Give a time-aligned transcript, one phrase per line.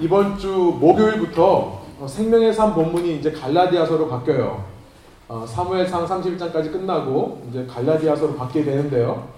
[0.00, 4.64] 이번 주 목요일부터 어, 생명의 삶 본문이 이제 갈라디아서로 바뀌어요.
[5.28, 9.28] 어, 사무엘상 31장까지 끝나고 이제 갈라디아서로 바뀌게 되는데요.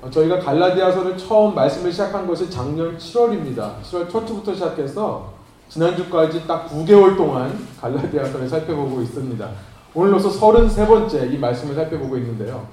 [0.00, 3.82] 어, 저희가 갈라디아서를 처음 말씀을 시작한 것이 작년 7월입니다.
[3.82, 5.34] 7월 첫 주부터 시작해서
[5.68, 9.48] 지난주까지 딱 9개월 동안 갈라디아서를 살펴보고 있습니다.
[9.94, 12.66] 오늘로서 33번째 이 말씀을 살펴보고 있는데요.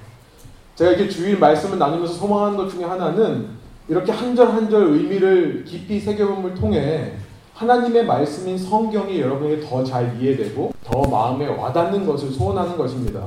[0.76, 3.57] 제가 이렇게 주일 말씀을 나누면서 소망하는 것 중에 하나는
[3.88, 7.12] 이렇게 한 절 한 절 의미를 깊이 새겨봄을 통해
[7.54, 13.20] 하나님의 말씀인 성경이 여러분에게 더 잘 이해되고 더 마음에 와닿는 것을 소원하는 것입니다.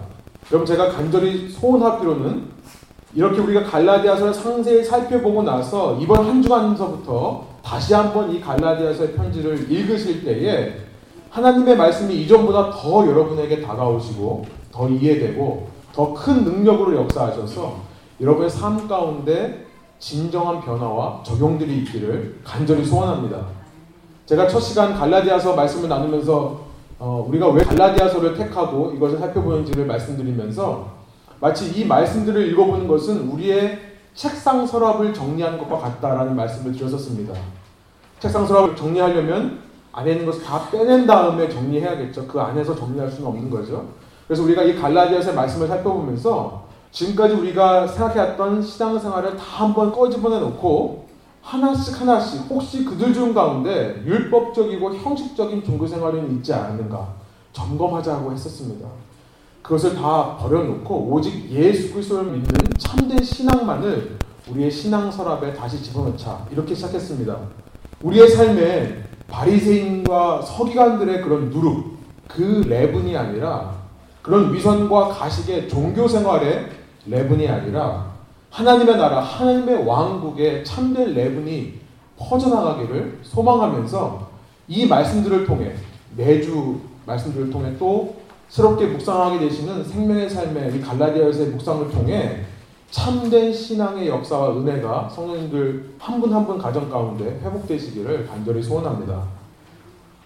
[0.51, 2.43] 여러분 제가 간절히 소원하기로는
[3.13, 10.23] 이렇게 우리가 갈라디아서를 상세히 살펴보고 나서 이번 한 주간서부터 다시 한번 이 갈라디아서의 편지를 읽으실
[10.23, 10.75] 때에
[11.29, 17.79] 하나님의 말씀이 이전보다 더 여러분에게 다가오시고 더 이해되고 더 큰 능력으로 역사하셔서
[18.21, 19.65] 여러분의 삶 가운데
[20.01, 23.45] 진정한 변화와 적용들이 있기를 간절히 소원합니다.
[24.25, 26.59] 제가 첫 시간 갈라디아서 말씀을 나누면서
[26.97, 31.01] 어, 우리가 왜 갈라디아서를 택하고 이것을 살펴보는지를 말씀드리면서
[31.39, 33.79] 마치 이 말씀들을 읽어보는 것은 우리의
[34.15, 37.33] 책상 서랍을 정리하는 것과 같다라는 말씀을 드렸었습니다.
[38.19, 39.59] 책상 서랍을 정리하려면
[39.91, 42.27] 안에 있는 것을 다 빼낸 다음에 정리해야겠죠.
[42.27, 43.85] 그 안에서 정리할 수는 없는 거죠.
[44.27, 51.07] 그래서 우리가 이 갈라디아서의 말씀을 살펴보면서 지금까지 우리가 생각해왔던 신앙생활을 다 한번 꺼집어내 놓고
[51.41, 57.13] 하나씩 하나씩 혹시 그들 중 가운데 율법적이고 형식적인 종교생활은 있지 않은가
[57.53, 58.87] 점검하자고 했었습니다.
[59.61, 62.47] 그것을 다 버려놓고 오직 예수 그리스도를 믿는
[62.77, 64.17] 참된 신앙만을
[64.49, 67.37] 우리의 신앙 서랍에 다시 집어넣자 이렇게 시작했습니다.
[68.01, 71.97] 우리의 삶에 바리새인과 서기관들의 그런 누룩
[72.27, 73.75] 그 레분이 아니라
[74.21, 78.11] 그런 위선과 가식의 종교 생활의 레분이 아니라
[78.49, 81.79] 하나님의 나라, 하나님의 왕국의 참된 레분이
[82.17, 84.29] 퍼져나가기를 소망하면서
[84.67, 85.73] 이 말씀들을 통해
[86.15, 88.15] 매주 말씀들을 통해 또
[88.49, 92.41] 새롭게 묵상하게 되시는 생명의 삶의 이 갈라디아서의 묵상을 통해
[92.91, 99.23] 참된 신앙의 역사와 은혜가 성도님들 한 분 한 분 가정 가운데 회복되시기를 간절히 소원합니다.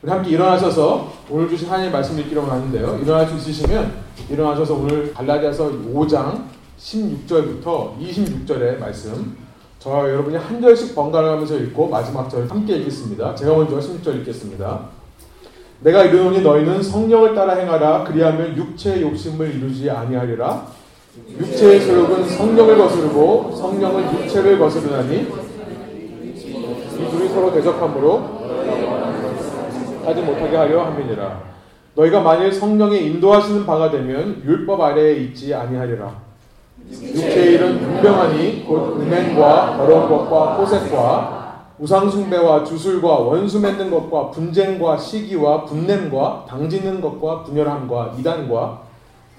[0.01, 2.99] 우리 함께 일어나셔서 오늘 주신 하나님의 말씀 읽기로 하는데요.
[3.03, 3.93] 일어날 수 있으시면
[4.29, 9.37] 일어나셔서 오늘 갈라디아서 5장 16절부터 26절의 말씀.
[9.79, 13.35] 저와 여러분이 한 절씩 번갈아가면서 읽고 마지막 절 함께 읽겠습니다.
[13.35, 14.89] 제가 먼저 16절 읽겠습니다.
[15.81, 18.03] 내가 이르노니 너희는 성령을 따라 행하라.
[18.05, 20.67] 그리하면 육체의 욕심을 이루지 아니하리라.
[21.39, 25.27] 육체의 소욕은 성령을 거스르고 성령은 육체를 거스르나니
[26.33, 28.45] 이 둘이 서로 대적함으로
[30.03, 31.55] 하지 못하게 하려 함이니라.
[31.95, 36.24] 너희가 만일 성령의 인도하시는 바가 되면 율법 아래에 있지 아니하리라
[36.91, 41.45] 육체의 일은 분명하니 곧 음행과 더러운 것과 호색과
[41.79, 48.79] 우상숭배와 주술과 원수 맺는 것과 분쟁과 시기와 분냄과 당짓는 것과 분열함과 이단과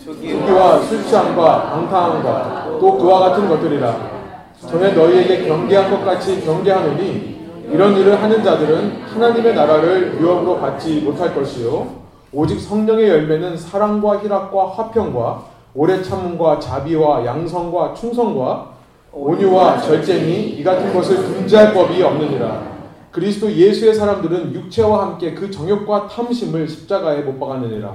[0.05, 4.17] 투기와 술 취함과 방탕함과 또 그와 같은 것들이라.
[4.61, 7.37] 전에 너희에게 경계한 것 같이 경계하노니
[7.71, 11.87] 이런 일을 하는 자들은 하나님의 나라를 유업으로 받지 못할 것이요.
[12.33, 18.71] 오직 성령의 열매는 사랑과 희락과 화평과 오래 참음과 자비와 양성과 충성과
[19.13, 22.77] 온유와 절제니 이 같은 것을 금지할 법이 없느니라.
[23.11, 27.95] 그리스도 예수의 사람들은 육체와 함께 그 정욕과 탐심을 십자가에 못 박았느니라.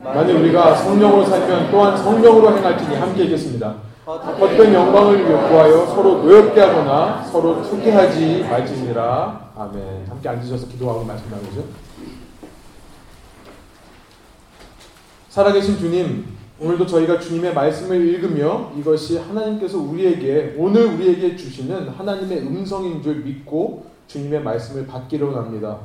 [0.00, 3.74] 만일 우리가 성령으로 살면 또한 성령으로 행할지니 함께 읽겠습니다.
[4.06, 9.50] 헛된 영광을 구하여 서로 노엽게 하거나 서로 투기하지 말지니라.
[9.56, 10.06] 아멘.
[10.08, 11.64] 함께 앉으셔서 기도하고 말씀 나누죠.
[15.28, 23.00] 살아계신 주님, 오늘도 저희가 주님의 말씀을 읽으며 이것이 하나님께서 우리에게 오늘 우리에게 주시는 하나님의 음성인
[23.00, 25.78] 줄 믿고 주님의 말씀을 받기로 합니다.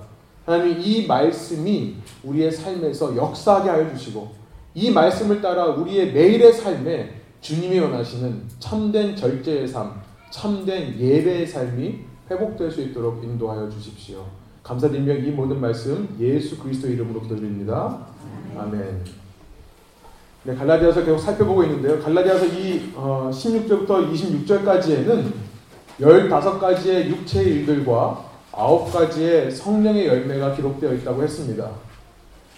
[0.45, 4.31] 하나님 이 말씀이 우리의 삶에서 역사하게 하여 주시고
[4.73, 10.01] 이 말씀을 따라 우리의 매일의 삶에 주님이 원하시는 참된 절제의 삶,
[10.31, 11.99] 참된 예배의 삶이
[12.31, 14.25] 회복될 수 있도록 인도하여 주십시오.
[14.63, 18.07] 감사드리며 이 모든 말씀 예수 그리스도 이름으로 기도드립니다.
[18.57, 19.22] 아멘.
[20.45, 22.01] 네, 갈라디아서 계속 살펴보고 있는데요.
[22.01, 25.31] 갈라디아서 이 어, 16절부터 26절까지에는
[26.01, 31.69] 15가지의 육체의 일들과 9가지의 성령의 열매가 기록되어 있다고 했습니다.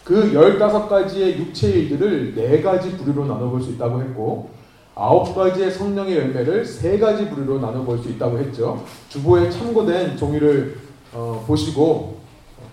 [0.03, 4.49] 그 15가지의 육체의 일들을 4가지 부류로 나눠볼 수 있다고 했고
[4.95, 8.83] 9가지의 성령의 열매를 3가지 부류로 나눠볼 수 있다고 했죠.
[9.09, 10.79] 주보에 참고된 종이를
[11.13, 12.19] 어, 보시고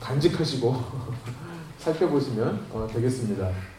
[0.01, 0.75] 간직하시고
[1.79, 3.72] 살펴보시면 어, 되겠습니다.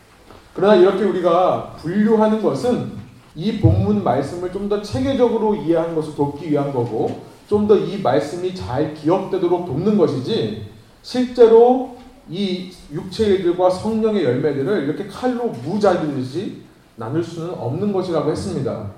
[0.54, 2.92] 그러나 이렇게 우리가 분류하는 것은
[3.36, 8.54] 이 본문 말씀을 좀 더 체계적으로 이해하는 것을 돕기 위한 거고 좀 더 이 말씀이
[8.56, 10.68] 잘 기억되도록 돕는 것이지
[11.02, 11.98] 실제로
[12.30, 16.62] 이 육체의 일들과 성령의 열매들을 이렇게 칼로 무자르듯이
[16.96, 18.92] 나눌 수는 없는 것이라고 했습니다.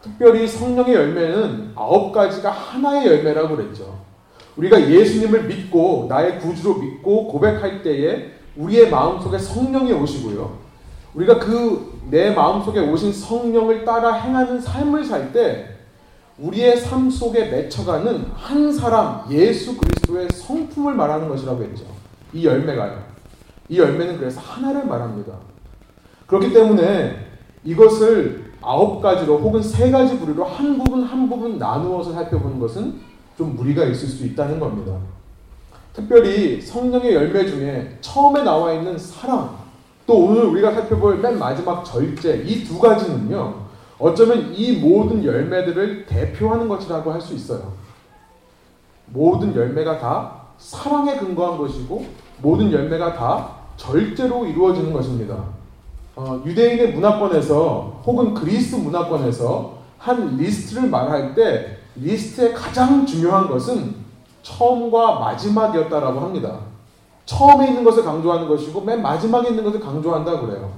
[0.00, 4.00] 특별히 성령의 열매는 아홉 가지가 하나의 열매라고 그랬죠.
[4.56, 10.58] 우리가 예수님을 믿고 나의 구주로 믿고 고백할 때에 우리의 마음속에 성령이 오시고요.
[11.14, 15.68] 우리가 그 내 마음속에 오신 성령을 따라 행하는 삶을 살 때
[16.38, 21.84] 우리의 삶 속에 맺혀가는 한 사람 예수 그리스도의 성품을 말하는 것이라고 했죠.
[22.34, 23.02] 이 열매가요.
[23.70, 25.32] 이 열매는 그래서 하나를 말합니다.
[26.26, 27.16] 그렇기 때문에
[27.64, 33.00] 이것을 아홉 가지로 혹은 세 가지 부류로 한 부분 한 부분 나누어서 살펴보는 것은
[33.38, 34.98] 좀 무리가 있을 수 있다는 겁니다.
[35.94, 39.61] 특별히 성령의 열매 중에 처음에 나와 있는 사랑,
[40.06, 43.54] 또 오늘 우리가 살펴볼 맨 마지막 절제, 이 두 가지는요,
[43.98, 47.72] 어쩌면 이 모든 열매들을 대표하는 것이라고 할 수 있어요.
[49.06, 52.04] 모든 열매가 다 사랑에 근거한 것이고,
[52.40, 55.36] 모든 열매가 다 절제로 이루어지는 것입니다.
[56.16, 63.94] 어, 유대인의 문화권에서 혹은 그리스 문화권에서 한 리스트를 말할 때 리스트의 가장 중요한 것은
[64.42, 66.58] 처음과 마지막이었다라고 합니다.
[67.24, 70.70] 처음에 있는 것을 강조하는 것이고 맨 마지막에 있는 것을 강조한다 그래요.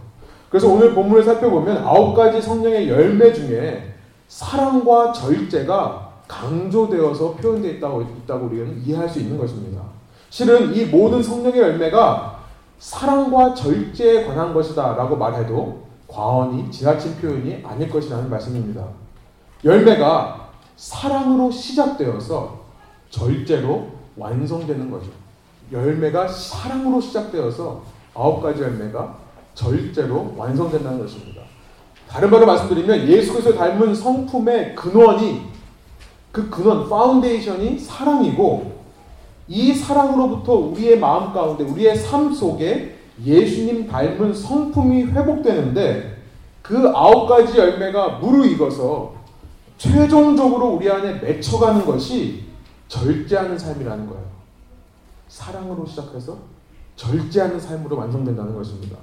[0.48, 3.94] 그래서 오늘 본문을 살펴보면 아홉 가지 성령의 열매 중에
[4.28, 9.82] 사랑과 절제가 강조되어서 표현되어 있다고, 있다고 우리는 이해할 수 있는 것입니다.
[10.30, 12.38] 실은 이 모든 성령의 열매가
[12.78, 18.84] 사랑과 절제에 관한 것이다 라고 말해도 과언이 지나친 표현이 아닐 것이라는 말씀입니다.
[19.64, 22.60] 열매가 사랑으로 시작되어서
[23.10, 25.23] 절제로 완성되는 거죠.
[25.72, 27.82] 열매가 사랑으로 시작되어서
[28.14, 29.16] 아홉 가지 열매가
[29.54, 31.42] 절제로 완성된다는 것입니다.
[32.08, 35.42] 다른 말로 말씀드리면 예수 그리스도 닮은 성품의 근원이
[36.30, 38.74] 그 근원 foundation이 사랑이고
[39.48, 46.22] 이 사랑으로부터 우리의 마음 가운데 우리의 삶 속에 예수님 닮은 성품이 회복되는데
[46.62, 49.14] 그 아홉 가지 열매가 무르익어서
[49.76, 52.44] 최종적으로 우리 안에 맺혀가는 것이
[52.88, 54.33] 절제하는 삶이라는 거예요.
[55.34, 56.38] 사랑으로 시작해서
[56.94, 58.96] 절제하는 삶으로 완성된다는 것입니다.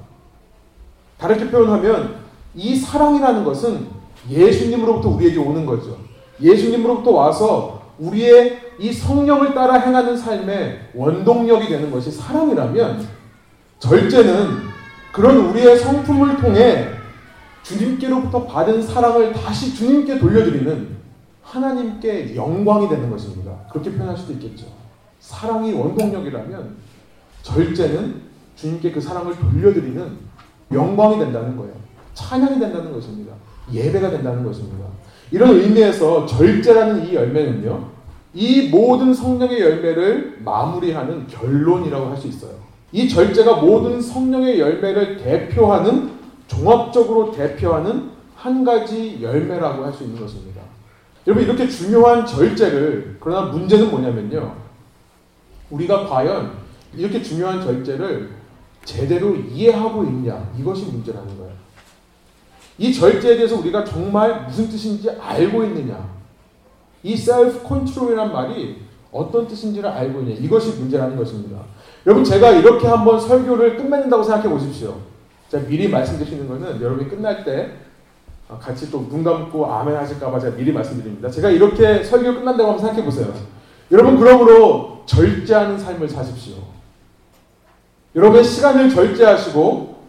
[1.18, 2.16] 다르게 표현하면
[2.56, 3.88] 이 사랑이라는 것은
[4.30, 5.98] 예수님으로부터 우리에게 오는 거죠.
[6.42, 13.06] 예수님으로부터 와서 우리의 이 성령을 따라 행하는 삶의 원동력이 되는 것이 사랑이라면
[13.80, 14.72] 절제는
[15.12, 16.88] 그런 우리의 성품을 통해
[17.64, 20.98] 주님께로부터 받은 사랑을 다시 주님께 돌려드리는
[21.44, 23.52] 하나님께 영광이 되는 것입니다.
[23.70, 24.81] 그렇게 표현할 수도 있겠죠.
[25.22, 26.76] 사랑이 원동력이라면
[27.44, 28.22] 절제는
[28.56, 30.18] 주님께 그 사랑을 돌려드리는
[30.74, 31.74] 영광이 된다는 거예요.
[32.14, 33.34] 찬양이 된다는 것입니다.
[33.72, 34.86] 예배가 된다는 것입니다.
[35.32, 37.90] 이런 의미에서 절제라는 이 열매는요,
[38.34, 42.52] 이 모든 성령의 열매를 마무리하는 결론이라고 할 수 있어요.
[42.92, 46.12] 이 절제가 모든 성령의 열매를 대표하는
[46.48, 50.62] 종합적으로 대표하는 한 가지 열매라고 할 수 있는 것입니다.
[51.28, 54.61] 여러분 이렇게 중요한 절제를 그러나 문제는 뭐냐면요.
[55.72, 56.52] 우리가 과연
[56.96, 58.30] 이렇게 중요한 절제를
[58.84, 61.52] 제대로 이해하고 있냐 이것이 문제라는 거예요.
[62.78, 66.10] 이 절제에 대해서 우리가 정말 무슨 뜻인지 알고 있느냐
[67.04, 68.82] 이 셀프 컨트롤이란 말이
[69.12, 71.60] 어떤 뜻인지를 알고 있냐 이것이 문제라는 것입니다.
[72.06, 74.98] 여러분 제가 이렇게 한번 설교를 끝맺는다고 생각해 보십시오.
[75.50, 77.72] 제가 미리 말씀드리는 것은 여러분이 끝날 때
[78.60, 81.30] 같이 또 눈 감고 아멘 하실까봐 제가 미리 말씀드립니다.
[81.30, 83.32] 제가 이렇게 설교 끝난다고 한번 생각해 보세요.
[83.92, 86.56] 여러분 그러므로 절제하는 삶을 사십시오.
[88.16, 90.02] 여러분의 시간을 절제하시고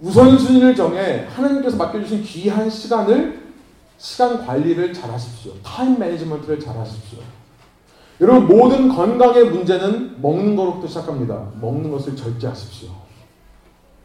[0.00, 3.46] 우선순위를 정해 하나님께서 맡겨주신 귀한 시간을
[3.98, 5.52] 시간 관리를 잘 하십시오.
[5.62, 7.18] 타임 매니지먼트를 잘 하십시오.
[8.20, 11.48] 여러분 모든 건강의 문제는 먹는 것부터 시작합니다.
[11.60, 12.90] 먹는 것을 절제하십시오.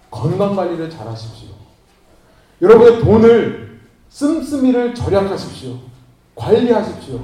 [0.09, 1.49] 건강 관리를 잘 하십시오.
[2.61, 5.77] 여러분의 돈을 씀씀이를 절약하십시오.
[6.35, 7.23] 관리하십시오.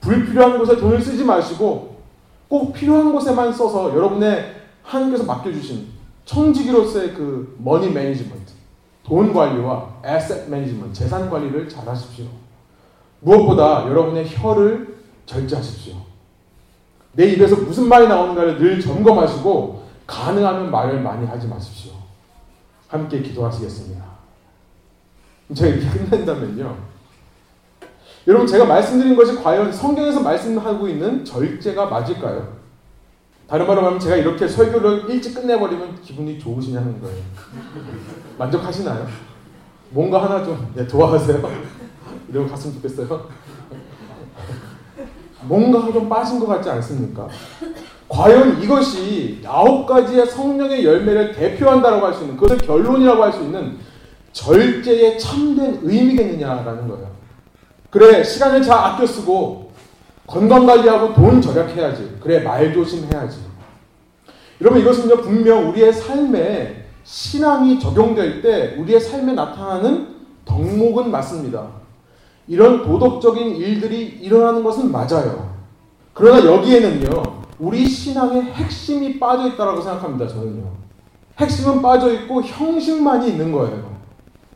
[0.00, 1.89] 불필요한 곳에 돈을 쓰지 마시고
[2.50, 5.86] 꼭 필요한 곳에만 써서 여러분의 하나님께서 맡겨주신
[6.24, 8.52] 청지기로서의 그 money management,
[9.04, 12.26] 돈 관리와 asset management, 재산 관리를 잘 하십시오.
[13.20, 15.94] 무엇보다 여러분의 혀를 절제하십시오.
[17.12, 21.92] 내 입에서 무슨 말이 나오는가를 늘 점검하시고 가능하면 말을 많이 하지 마십시오.
[22.88, 24.04] 함께 기도하시겠습니다.
[25.54, 26.89] 제가 이렇게 끝낸다면요.
[28.26, 32.60] 여러분 제가 말씀드린 것이 과연 성경에서 말씀하고 있는 절제가 맞을까요?
[33.48, 37.16] 다른 말로 하면 제가 이렇게 설교를 일찍 끝내버리면 기분이 좋으시냐는 거예요.
[38.38, 39.06] 만족하시나요?
[39.90, 41.50] 뭔가 하나 좀 네, 도와하세요.
[42.28, 43.28] 이러고 갔으면 좋겠어요.
[45.42, 47.26] 뭔가 좀 빠진 것 같지 않습니까?
[48.08, 53.78] 과연 이것이 아홉 가지의 성령의 열매를 대표한다라고 할 수 있는 그것을 결론이라고 할 수 있는
[54.32, 57.19] 절제의 참된 의미겠느냐라는 거예요.
[57.90, 59.70] 그래 시간을 잘 아껴 쓰고
[60.26, 62.18] 건강 관리하고 돈 절약해야지.
[62.20, 63.38] 그래 말 조심해야지.
[64.60, 70.08] 여러분 이것은요 분명 우리의 삶에 신앙이 적용될 때 우리의 삶에 나타나는
[70.44, 71.66] 덕목은 맞습니다.
[72.46, 75.50] 이런 도덕적인 일들이 일어나는 것은 맞아요.
[76.12, 80.28] 그러나 여기에는요 우리 신앙의 핵심이 빠져 있다고 생각합니다.
[80.28, 80.70] 저는요.
[81.38, 83.90] 핵심은 빠져 있고 형식만이 있는 거예요.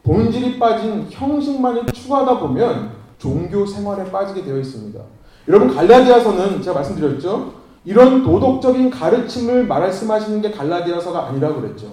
[0.04, 5.00] 본질이 빠진 형식만을 추구하다 보면 종교 생활에 빠지게 되어 있습니다.
[5.48, 7.54] 여러분 갈라디아서는 제가 말씀드렸죠.
[7.86, 11.86] 이런 도덕적인 가르침을 말씀하시는 게 갈라디아서가 아니라고 그랬죠.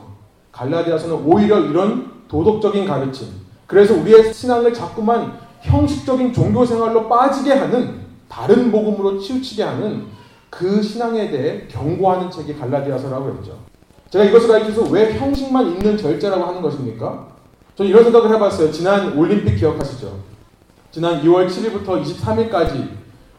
[0.51, 3.29] 갈라디아서는 오히려 이런 도덕적인 가르침.
[3.65, 10.07] 그래서 우리의 신앙을 자꾸만 형식적인 종교 생활로 빠지게 하는 다른 복음으로 치우치게 하는
[10.49, 13.57] 그 신앙에 대해 경고하는 책이 갈라디아서라고 했죠.
[14.09, 17.27] 제가 이것을 가르쳐서 왜 형식만 있는 절제라고 하는 것입니까?
[17.75, 18.69] 저는 이런 생각을 해봤어요.
[18.69, 20.30] 지난 올림픽 기억하시죠?
[20.91, 22.89] 지난 2월 7일부터 23일까지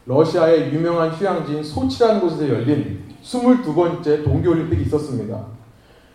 [0.07, 5.45] 러시아의 유명한 휴양지인 소치라는 곳에서 열린 22번째 동계올림픽이 있었습니다.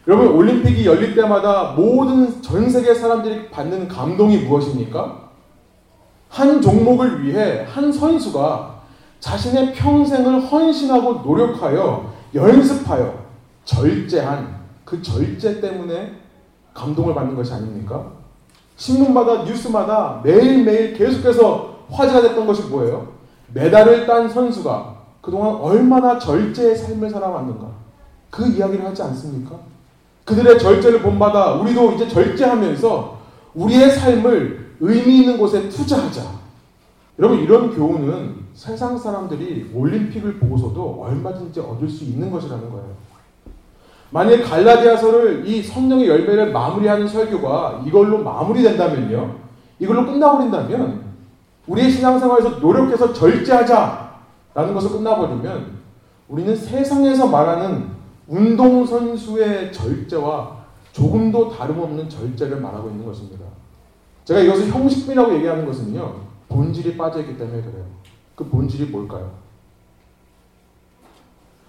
[0.09, 5.29] 여러분, 올림픽이 열릴 때마다 모든 전 세계 사람들이 받는 감동이 무엇입니까?
[6.29, 8.81] 한 종목을 위해 한 선수가
[9.21, 13.27] 자신의 평생을 헌신하고 노력하여 연습하여
[13.65, 16.15] 절제한 그 절제 때문에
[16.75, 18.18] 감동을 받는 것이 아닙니까?
[18.79, 23.09] 신문마다 뉴스마다 매일매일 계속해서 화제가 됐던 것이 뭐예요?
[23.53, 27.67] 메달을 딴 선수가 그동안 얼마나 절제의 삶을 살아왔는가.
[28.31, 29.57] 그 이야기를 하지 않습니까?
[30.25, 33.19] 그들의 절제를 본받아 우리도 이제 절제하면서
[33.55, 36.23] 우리의 삶을 의미 있는 곳에 투자하자.
[37.19, 42.91] 여러분 이런 교훈은 세상 사람들이 올림픽을 보고서도 얼마든지 얻을 수 있는 것이라는 거예요.
[44.11, 49.37] 만약 갈라디아서를 이 성령의 열매를 마무리하는 설교가 이걸로 마무리된다면요.
[49.79, 51.09] 이걸로 끝나버린다면
[51.67, 55.79] 우리의 신앙생활에서 노력해서 절제하자라는 것을 끝나버리면
[56.29, 57.91] 우리는 세상에서 말하는
[58.29, 60.57] 운동선수의 절제와
[60.93, 63.45] 조금도 다름없는 절제를 말하고 있는 것입니다.
[64.25, 66.29] 제가 이것을 형식이라고 얘기하는 것은요.
[66.49, 67.85] 본질이 빠져있기 때문에 그래요.
[68.35, 69.31] 그 본질이 뭘까요?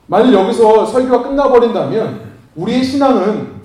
[0.08, 2.28] 만일 여기서 설교가 끝나버린다면
[2.59, 3.59] 우리의 신앙은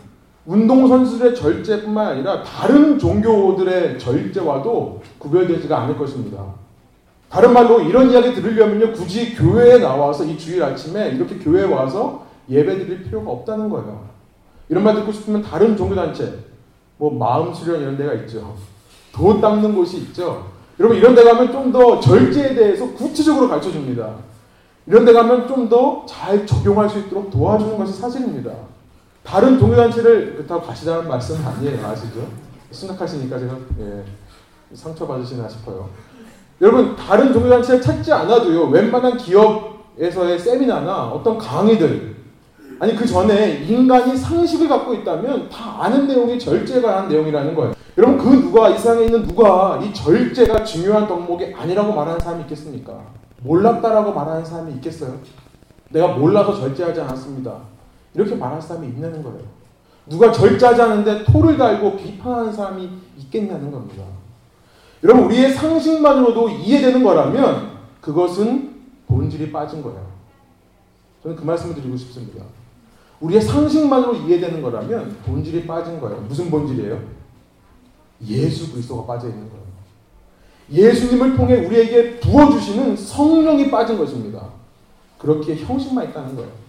[0.47, 6.45] 운동선수들의 절제뿐만 아니라 다른 종교들의 절제와도 구별되지가 않을 것입니다.
[7.29, 12.79] 다른 말로 이런 이야기 들으려면요, 굳이 교회에 나와서 이 주일 아침에 이렇게 교회에 와서 예배
[12.79, 14.05] 드릴 필요가 없다는 거예요.
[14.69, 16.39] 이런 말 듣고 싶으면 다른 종교단체,
[16.99, 18.55] 뭐 마음수련 이런 데가 있죠.
[19.13, 20.47] 도 닦는 곳이 있죠.
[20.79, 24.15] 여러분 이런 데 가면 좀 더 절제에 대해서 구체적으로 가르쳐 줍니다.
[24.87, 28.53] 이런 데 가면 좀 더 잘 적용할 수 있도록 도와주는 것이 사실입니다.
[29.25, 31.87] 다른 동요단체를 그렇다고 가시자는 말씀은 아니에요.
[31.87, 32.29] 아시죠?
[32.71, 34.05] 심각하시니까 제가 예,
[34.75, 35.89] 상처받으시나 싶어요.
[36.61, 38.67] 여러분 다른 종교단체 찾지 않아도요.
[38.67, 42.15] 웬만한 기업에서의 세미나나 어떤 강의들
[42.79, 47.75] 아니 그 전에 인간이 상식을 갖고 있다면 다 아는 내용이 절제에 관한 내용이라는 거예요.
[47.97, 53.01] 여러분 그 누가 이 세상에 있는 누가 이 절제가 중요한 덕목이 아니라고 말하는 사람이 있겠습니까?
[53.43, 55.19] 몰랐다라고 말하는 사람이 있겠어요?
[55.91, 57.74] 내가 몰라서 절제하지 않았습니다.
[58.15, 59.41] 이렇게 말할 사람이 있냐는 거예요.
[60.07, 64.05] 누가 않는데 토를 달고 비판하는 사람이 있겠냐는 겁니다.
[65.03, 68.75] 여러분 우리의 상식만으로도 이해되는 거라면 그것은
[69.07, 70.07] 본질이 빠진 거예요.
[71.23, 72.45] 저는 그 말씀을 드리고 싶습니다.
[73.21, 76.21] 우리의 상식만으로 이해되는 거라면 본질이 빠진 거예요.
[76.29, 77.01] 무슨 본질이에요?
[78.27, 79.65] 예수 그리스도가 빠져 있는 거예요.
[80.71, 84.49] 예수님을 통해 우리에게 부어주시는 성령이 빠진 것입니다.
[85.19, 86.64] 그렇게 형식만 있다는 거예요.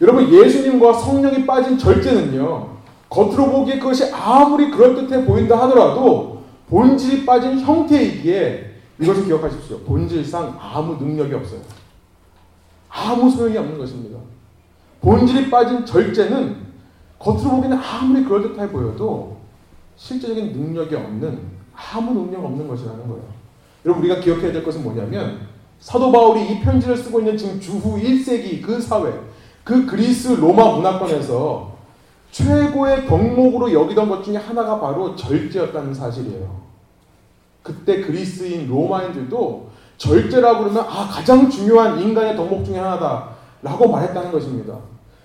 [0.00, 2.74] 여러분, 예수님과 성령이 빠진 절제는요,
[3.08, 9.78] 겉으로 보기에 그것이 아무리 그럴듯해 보인다 하더라도 본질이 빠진 형태이기에 이것을 기억하십시오.
[9.80, 11.60] 본질상 아무 능력이 없어요.
[12.88, 14.18] 아무 소용이 없는 것입니다.
[15.00, 16.56] 본질이 빠진 절제는
[17.18, 19.36] 겉으로 보기에는 아무리 그럴듯해 보여도
[19.96, 21.38] 실제적인 능력이 없는
[21.74, 23.22] 아무 능력 없는 것이라는 거예요.
[23.84, 25.40] 여러분 우리가 기억해야 될 것은 뭐냐면
[25.78, 29.12] 사도 바울이 이 편지를 쓰고 있는 지금 주후 1세기 그 사회,
[29.64, 31.72] 그 그리스 로마 문화권에서
[32.30, 36.62] 최고의 덕목으로 여기던 것 중에 하나가 바로 절제였다는 사실이에요.
[37.62, 44.76] 그때 그리스인 로마인들도 절제라고 그러면 아 가장 중요한 인간의 덕목 중에 하나다라고 말했다는 것입니다.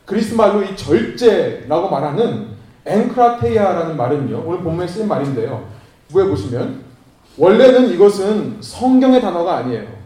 [0.05, 2.47] 그리스 말로 이 절제라고 말하는
[2.85, 4.43] 엔크라테이아라는 말은요.
[4.45, 5.67] 오늘 본문에 쓰인 말인데요.
[6.11, 6.83] 구해 보시면
[7.37, 9.98] 원래는 이것은 성경의 단어가 아니에요.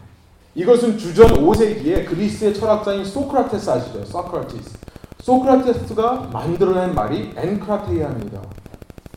[0.54, 4.04] 이것은 주전 5세기에 그리스의 철학자인 소크라테스 아시죠?
[4.04, 4.78] 소크라테스.
[5.20, 8.40] 소크라테스가 만들어낸 말이 엔크라테이아입니다.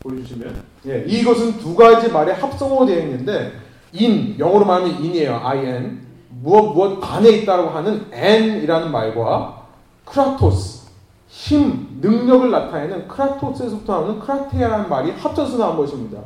[0.02, 3.52] 보여주시면 예, 이것은 두 가지 말의 합성어로 되어 있는데
[3.94, 5.42] 엔 영어로 말하면 in이에요.
[5.46, 6.08] in
[6.42, 9.66] 무엇 무엇 안에 있다고 하는 엔이라는 말과
[10.06, 10.88] 크라토스
[11.28, 16.20] 힘 능력을 나타내는 크라토스에서부터 나오는 크라테아라는 말이 합쳐서 나온 것입니다.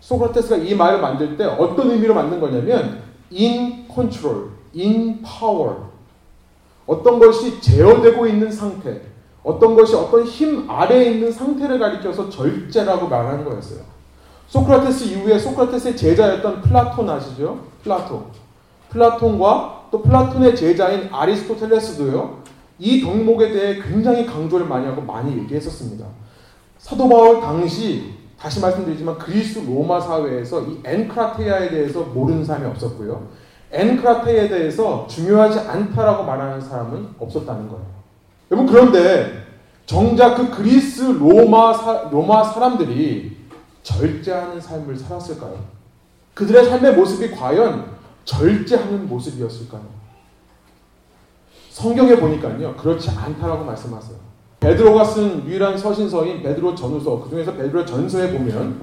[0.00, 3.02] 소크라테스가 이 말을 만들 때 어떤 의미로 만든 거냐면
[3.94, 5.76] control, in power
[6.86, 9.00] 어떤 것이 제어되고 있는 상태
[9.42, 13.80] 어떤 것이 어떤 힘 아래에 있는 상태를 가리켜서 절제라고 말하는 거였어요.
[14.48, 17.60] 소크라테스 이후에 소크라테스의 제자였던 플라톤 아시죠?
[17.82, 18.24] 플라톤.
[18.90, 22.40] 플라톤과 또 플라톤의 제자인 아리스토텔레스도요.
[22.78, 26.04] 이 덕목에 대해 굉장히 강조를 많이 하고 많이 얘기했었습니다.
[26.78, 33.28] 사도 바울 당시 다시 말씀드리지만 그리스 로마 사회에서 이 엔크라테아에 대해서 모르는 사람이 없었고요.
[33.72, 37.86] 엔크라테아에 대해서 중요하지 않다라고 말하는 사람은 없었다는 거예요.
[38.50, 39.44] 여러분 그런데
[39.86, 43.36] 정작 그 그리스 로마 사, 로마 사람들이
[43.82, 45.58] 절제하는 삶을 살았을까요?
[46.34, 47.86] 그들의 삶의 모습이 과연
[48.24, 49.82] 절제하는 모습이었을까요?
[51.70, 54.16] 성경에 보니까요 그렇지 않다라고 말씀하세요.
[54.58, 58.82] 베드로가 쓴 유일한 서신서인 베드로 전후서 그 중에서 베드로 전서에 보면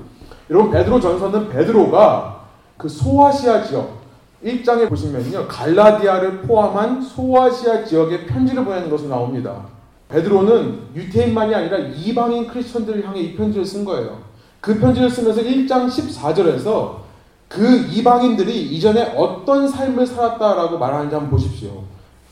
[0.50, 3.97] 여러분 베드로 전서는 베드로가 그 소아시아 지역
[4.44, 5.48] 1장에 보시면요.
[5.48, 9.66] 갈라디아를 포함한 소아시아 지역에 편지를 보내는 것으로 나옵니다.
[10.10, 14.20] 베드로는 유태인만이 아니라 이방인 크리스천들을 향해 이 편지를 쓴 거예요.
[14.62, 17.08] 그 편지를 쓰면서 1장 14절에서
[17.48, 21.84] 그 이방인들이 이전에 어떤 삶을 살았다라고 말하는지 한번 보십시오.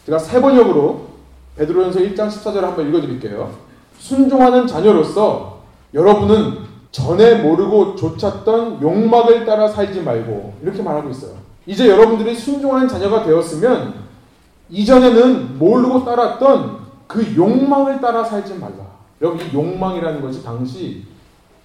[0.05, 1.07] 제가 세 번역으로
[1.57, 3.51] 베드로전서 1장 14절 한번 읽어드릴게요.
[3.97, 5.59] 순종하는 자녀로서
[5.93, 6.57] 여러분은
[6.91, 11.33] 전에 모르고 좇았던 욕망을 따라 살지 말고 이렇게 말하고 있어요.
[11.65, 14.05] 이제 여러분들이 순종하는 자녀가 되었으면
[14.69, 18.85] 이전에는 모르고 따랐던 그 욕망을 따라 살지 말라.
[19.21, 21.03] 여러분 이 욕망이라는 것이 당시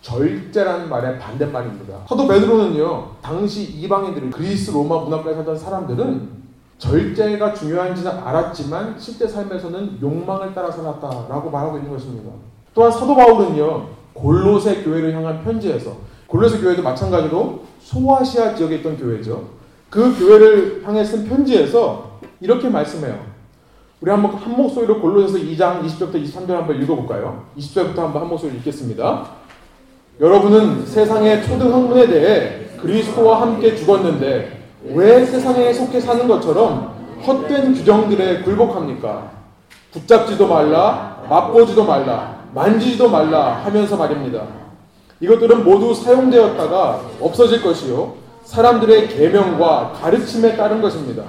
[0.02, 1.98] 절제라는 말의 반대말입니다.
[2.08, 6.40] 사도 베드로는요, 당시 이방인들, 그리스 로마 문화권에 살던 사람들은
[6.78, 12.30] 절제가 중요한지는 알았지만 실제 삶에서는 욕망을 따라 살았다라고 말하고 있는 것입니다.
[12.72, 15.96] 또한 사도 바울은요, 골로새 교회를 향한 편지에서
[16.26, 19.59] 골로새 교회도 마찬가지로 소아시아 지역에 있던 교회죠.
[19.90, 23.18] 그 교회를 향해 쓴 편지에서 이렇게 말씀해요.
[24.00, 27.44] 우리 한번 한 목소리로 골로새서 2장 20절부터 23절 한번 읽어볼까요?
[27.58, 29.26] 20절부터 한번 한 목소리 읽겠습니다.
[30.20, 34.60] 여러분은 세상의 초등 학문에 대해 그리스도와 함께 죽었는데
[34.94, 36.94] 왜 세상에 속해 사는 것처럼
[37.26, 39.30] 헛된 규정들에 굴복합니까?
[39.92, 44.44] 붙잡지도 말라, 맛보지도 말라, 만지지도 말라 하면서 말입니다.
[45.20, 48.14] 이것들은 모두 사용되었다가 없어질 것이요.
[48.50, 51.22] 사람들의 계명과 가르침에 따른 것입니다.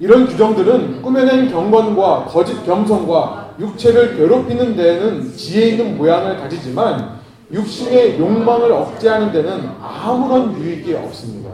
[0.00, 7.20] 이런 규정들은 꾸며낸 경건과 거짓 겸손과 육체를 괴롭히는 데는 지혜 있는 모양을 가지지만
[7.52, 11.50] 육신의 욕망을 억제하는 데는 아무런 유익이 없습니다.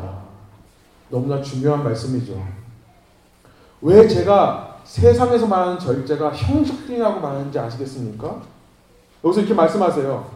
[1.11, 2.43] 너무나 중요한 말씀이죠.
[3.83, 8.40] 왜 제가 세상에서 말하는 절제가 형식적이라고 말하는지 아시겠습니까?
[9.23, 10.31] 여기서 이렇게 말씀하세요.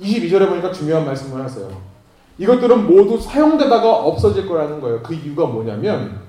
[0.00, 1.92] 22절에 보니까 중요한 말씀을 하세요.
[2.38, 5.02] 이것들은 모두 사용되다가 없어질 거라는 거예요.
[5.02, 6.20] 그 이유가 뭐냐면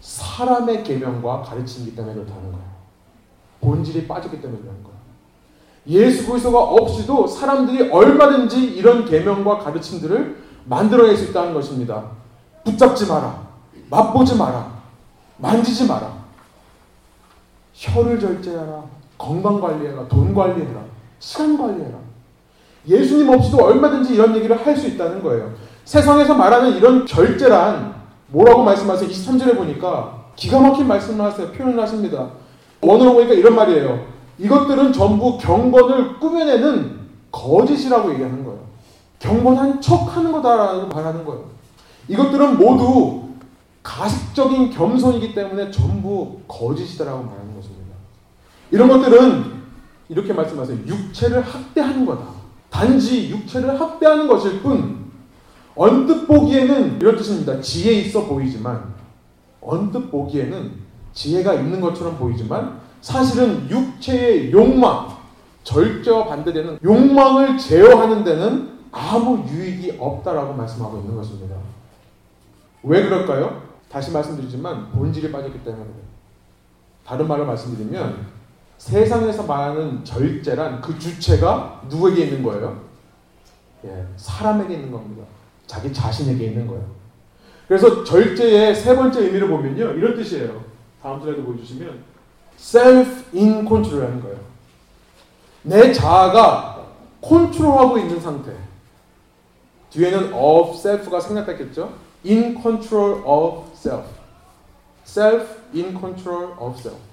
[0.00, 2.72] 사람의 계명과 가르침이기 때문에 그렇다는 거예요.
[3.60, 4.92] 본질이 빠졌기 때문에 그런 거예요.
[5.86, 12.04] 예수 그리스도가 없이도 사람들이 얼마든지 이런 계명과 가르침들을 만들어낼 수 있다는 것입니다.
[12.64, 13.48] 붙잡지 마라.
[13.90, 14.80] 맛보지 마라.
[15.38, 16.22] 만지지 마라.
[17.74, 18.84] 혀를 절제하라.
[19.18, 20.06] 건강 관리해라.
[20.08, 20.82] 돈 관리해라.
[21.18, 21.98] 시간 관리해라.
[22.86, 25.52] 예수님 없이도 얼마든지 이런 얘기를 할 수 있다는 거예요.
[25.84, 27.94] 세상에서 말하는 이런 절제란
[28.28, 29.08] 뭐라고 말씀하세요?
[29.08, 31.48] 23절에 보니까 기가 막힌 말씀을 하세요.
[31.52, 32.30] 표현을 하십니다.
[32.80, 34.06] 원어로 보니까 이런 말이에요.
[34.38, 38.60] 이것들은 전부 경건을 꾸며내는 거짓이라고 얘기하는 거예요.
[39.18, 41.44] 경건한 척 하는 거다라고 말하는 거예요.
[42.08, 43.22] 이것들은 모두
[43.82, 47.94] 가식적인 겸손이기 때문에 전부 거짓이다라고 말하는 것입니다.
[48.70, 49.62] 이런 것들은
[50.08, 50.78] 이렇게 말씀하세요.
[50.86, 52.41] 육체를 학대하는 거다.
[52.72, 55.12] 단지 육체를 학대하는 것일 뿐
[55.76, 57.60] 언뜻 보기에는 이런 뜻입니다.
[57.60, 58.94] 지혜 있어 보이지만
[59.60, 60.72] 언뜻 보기에는
[61.12, 65.08] 지혜가 있는 것처럼 보이지만 사실은 육체의 욕망,
[65.64, 71.56] 절제와 반대되는 욕망을 제어하는 데는 아무 유익이 없다라고 말씀하고 있는 것입니다.
[72.82, 73.62] 왜 그럴까요?
[73.90, 75.84] 다시 말씀드리지만 본질이 빠졌기 때문에
[77.06, 78.41] 다른 말로 말씀드리면
[78.82, 82.80] 세상에서 말하는 절제란 그 주체가 누구에게 있는 거예요?
[83.84, 85.22] 예, 사람에게 있는 겁니다.
[85.68, 86.84] 자기 자신에게 있는 거예요.
[87.68, 89.92] 그래서 절제의 세 번째 의미를 보면요.
[89.92, 90.64] 이런 뜻이에요.
[91.00, 92.02] 다음 슬라이드 보여주시면
[92.58, 94.38] self in control 하는 거예요.
[95.62, 96.84] 내 자아가
[97.20, 98.52] 컨트롤하고 있는 상태.
[99.90, 101.92] 뒤에는 of self가 생략됐겠죠?
[102.26, 104.08] in control of self.
[105.06, 107.11] self in control of self.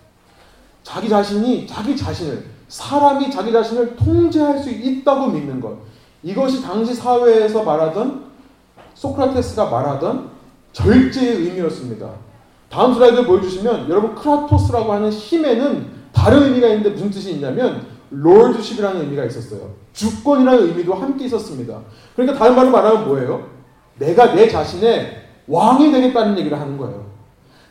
[0.89, 5.77] 자기 자신이 자기 자신을 사람이 자기 자신을 통제할 수 있다고 믿는 것.
[6.23, 8.23] 이것이 당시 사회에서 말하던
[8.95, 10.31] 소크라테스가 말하던
[10.73, 12.09] 절제의 의미였습니다.
[12.71, 19.25] 다음 슬라이드 보여주시면 여러분 크라토스라고 하는 힘에는 다른 의미가 있는데 무슨 뜻이 있냐면 롤드십이라는 의미가
[19.25, 19.75] 있었어요.
[19.93, 21.81] 주권이라는 의미도 함께 있었습니다.
[22.15, 23.47] 그러니까 다른 말로 말하면 뭐예요?
[23.99, 27.05] 내가 내 자신의 왕이 되겠다는 얘기를 하는 거예요.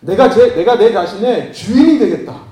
[0.00, 2.47] 내가 제 내가 내 자신의 주인이 되겠다.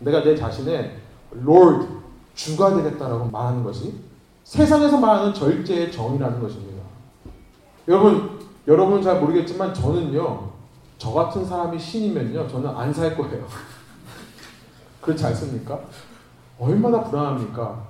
[0.00, 0.96] 내가 내 자신의
[1.30, 1.86] 롤드
[2.34, 3.94] 주가 되겠다라고 말하는 것이
[4.44, 6.82] 세상에서 말하는 절제의 정의라는 것입니다.
[7.88, 10.50] 여러분 여러분은 잘 모르겠지만 저는요
[10.98, 13.46] 저 같은 사람이 신이면요 저는 안 살 거예요.
[15.00, 15.78] 그렇지 않습니까?
[16.58, 17.86] 얼마나 불안합니까?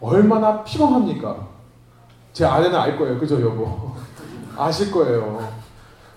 [0.00, 1.48] 얼마나 피곤합니까?
[2.32, 3.18] 제 아내는 알 거예요.
[3.18, 3.92] 그죠, 여보?
[4.56, 5.48] 아실 거예요.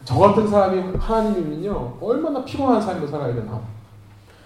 [0.05, 1.97] 저 같은 사람이 하나님이면요.
[2.01, 3.59] 얼마나 피곤한 삶을 살아야 되나.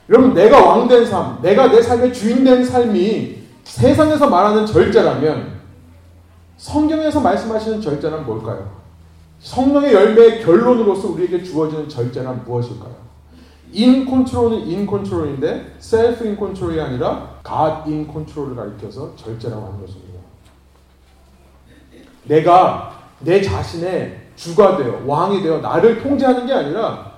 [0.09, 5.57] 여러분, 내가 왕 된 삶, 내가 내 삶의 주인 된 삶이 세상에서 말하는 절제라면
[6.55, 8.77] 성경에서 말씀하시는 절제는 뭘까요?
[9.39, 13.07] 성령의 열매의 결론으로서 우리에게 주어지는 절제란 무엇일까요?
[13.75, 17.41] in control은 in control인데 self in control이 아니라
[17.85, 20.19] in control을 가리켜서 절제라고 하는 것입니다.
[22.23, 27.13] 내가 내 자신의 주가 되어 왕이 되어 나를 통제하는 게 아니라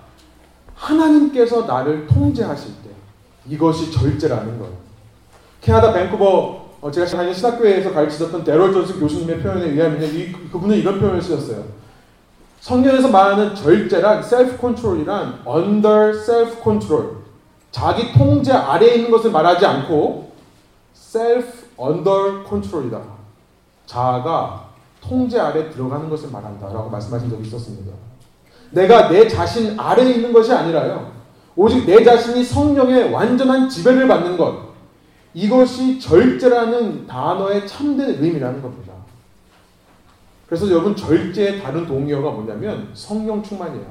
[0.73, 2.78] 하나님께서 나를 통제하실 때
[3.49, 4.73] 이것이 절제라는 거예요.
[5.61, 10.99] 캐나다 밴쿠버 어, 제가 다니는 신학교에서 가르치셨던 데럴 존스 교수님의 표현에 의하면 이, 그분은 이런
[10.99, 11.65] 표현을 쓰셨어요.
[12.61, 16.57] 성경에서 말하는 절제란 self control이란 under self
[17.71, 20.31] 자기 통제 아래에 있는 것을 말하지 않고
[20.95, 21.65] self
[22.47, 23.01] control이다.
[23.85, 24.69] 자아가
[25.01, 27.91] 통제 아래 들어가는 것을 말한다라고 말씀하신 적이 있었습니다.
[28.71, 31.18] 내가 내 자신 아래에 있는 것이 아니라요.
[31.61, 34.69] 오직 내 자신이 성령의 완전한 지배를 받는 것.
[35.33, 38.93] 이것이 절제라는 단어의 참된 의미라는 겁니다.
[40.47, 43.85] 그래서 여러분 절제의 다른 동의어가 뭐냐면 성령 충만이에요.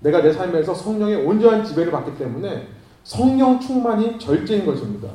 [0.00, 2.68] 내가 내 삶에서 성령의 온전한 지배를 받기 때문에
[3.04, 5.08] 성령 충만이 절제인 것입니다.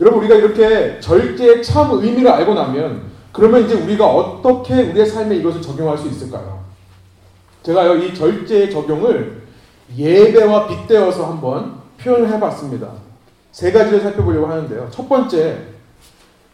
[0.00, 3.00] 여러분 우리가 이렇게 절제의 참 의미를 알고 나면
[3.32, 6.62] 그러면 이제 우리가 어떻게 우리의 삶에 이것을 적용할 수 있을까요?
[7.62, 9.43] 제가요 이 절제의 적용을
[9.96, 12.88] 예배와 빗대어서 한번 표현을 해봤습니다.
[13.52, 14.88] 세 가지를 살펴보려고 하는데요.
[14.90, 15.58] 첫 번째,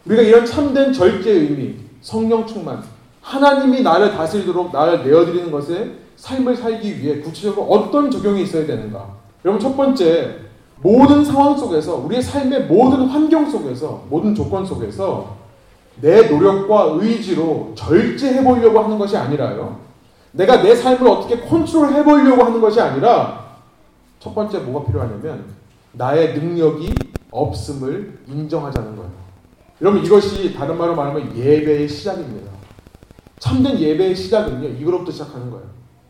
[0.05, 2.83] 우리가 이런 참된 절제의 의미, 성령 충만,
[3.21, 9.07] 하나님이 나를 다스리도록 나를 내어드리는 것에 삶을 살기 위해 구체적으로 어떤 적용이 있어야 되는가?
[9.45, 10.35] 여러분 첫 번째
[10.81, 15.37] 모든 상황 속에서 우리의 삶의 모든 환경 속에서 모든 조건 속에서
[15.99, 19.90] 내 노력과 의지로 절제해 보려고 하는 것이 아니라요.
[20.31, 23.57] 내가 내 삶을 어떻게 컨트롤 해 보려고 하는 것이 아니라
[24.19, 25.45] 첫 번째 뭐가 필요하냐면
[25.93, 26.93] 나의 능력이
[27.31, 29.11] 없음을 인정하자는 거예요.
[29.81, 32.51] 여러분 이것이 다른 말로 말하면 예배의 시작입니다.
[33.39, 35.65] 참된 예배의 시작은요, 이거로부터 시작하는 거예요.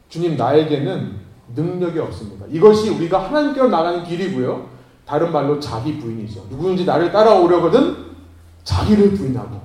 [0.10, 1.16] 주님, 나에게는
[1.56, 2.46] 능력이 없습니다.
[2.50, 4.70] 이것이 우리가 하나님께로 나가는 길이고요.
[5.06, 6.48] 다른 말로 자기 부인이죠.
[6.50, 8.12] 누구든지 나를 따라오려거든
[8.66, 9.62] 자기를 부인하고,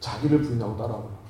[0.00, 1.21] 자기를 부인하고 따라오라.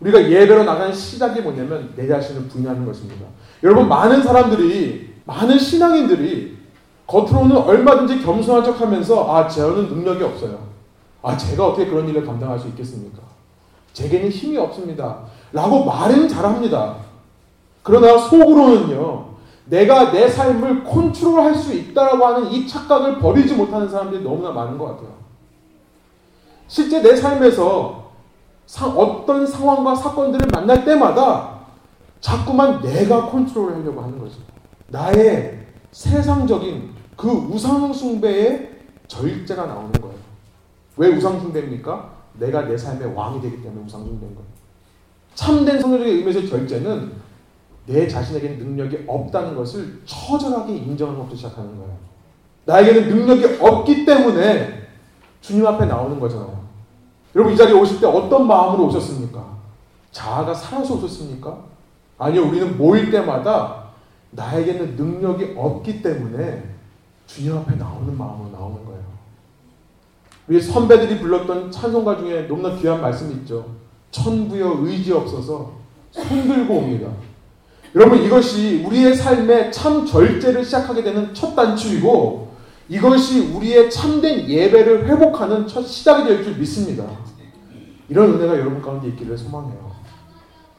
[0.00, 3.26] 우리가 예배로 나가는 시작이 뭐냐면 내 자신을 부인하는 것입니다.
[3.62, 6.56] 여러분, 많은 사람들이, 많은 신앙인들이
[7.06, 10.68] 겉으로는 얼마든지 겸손한 척 하면서, 아, 저는 능력이 없어요.
[11.22, 13.18] 아, 제가 어떻게 그런 일을 감당할 수 있겠습니까?
[13.92, 15.20] 제게는 힘이 없습니다.
[15.52, 16.96] 라고 말은 잘합니다.
[17.82, 19.28] 그러나 속으로는요,
[19.64, 24.86] 내가 내 삶을 컨트롤할 수 있다라고 하는 이 착각을 버리지 못하는 사람들이 너무나 많은 것
[24.86, 25.18] 같아요.
[26.68, 28.07] 실제 내 삶에서
[28.94, 31.58] 어떤 상황과 사건들을 만날 때마다
[32.20, 34.40] 자꾸만 내가 컨트롤 하려고 하는 거죠.
[34.88, 38.76] 나의 세상적인 그 우상숭배의
[39.06, 40.16] 절제가 나오는 거예요.
[40.96, 42.12] 왜 우상숭배입니까?
[42.34, 44.48] 내가 내 삶의 왕이 되기 때문에 우상숭배인 거예요.
[45.34, 47.12] 참된 성경적인 의미에서 절제는
[47.86, 51.96] 내 자신에게 능력이 없다는 것을 처절하게 인정하는 것부터 시작하는 거예요.
[52.66, 54.88] 나에게는 능력이 없기 때문에
[55.40, 56.57] 주님 앞에 나오는 거잖아요.
[57.34, 59.44] 여러분 이 자리에 오실 때 어떤 마음으로 오셨습니까?
[60.12, 61.58] 자아가 살아서 오셨습니까?
[62.18, 63.84] 아니요, 우리는 모일 때마다
[64.30, 66.64] 나에게는 능력이 없기 때문에
[67.26, 69.02] 주님 앞에 나오는 마음으로 나오는 거예요.
[70.48, 73.66] 우리 선배들이 불렀던 찬송가 중에 너무나 귀한 말씀이 있죠.
[74.10, 75.72] 천부여 의지 없어서
[76.10, 77.10] 손들고 옵니다.
[77.94, 82.47] 여러분 이것이 우리의 삶의 참 절제를 시작하게 되는 첫 단추이고
[82.88, 87.04] 이것이 우리의 참된 예배를 회복하는 첫 시작이 될 줄 믿습니다.
[88.08, 89.92] 이런 은혜가 여러분 가운데 있기를 소망해요.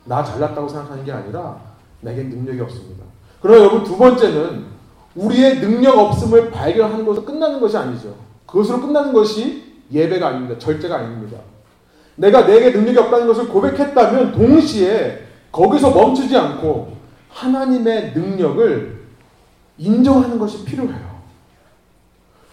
[0.06, 1.62] 나 잘났다고 생각하는 게 아니라
[2.02, 3.04] 내게 능력이 없습니다.
[3.42, 4.66] 그러나 여러분 두 번째는
[5.16, 8.16] 우리의 능력 없음을 발견하는 것으로 끝나는 것이 아니죠.
[8.48, 10.58] 그것으로 끝나는 것이 예배가 아닙니다.
[10.58, 11.38] 절제가 아닙니다.
[12.16, 15.20] 내가 내게 능력이 없다는 것을 고백했다면 동시에
[15.52, 16.98] 거기서 멈추지 않고
[17.30, 19.00] 하나님의 능력을
[19.78, 21.09] 인정하는 것이 필요해요.